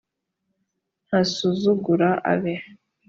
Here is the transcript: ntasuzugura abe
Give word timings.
ntasuzugura 1.05 2.09
abe 2.31 2.53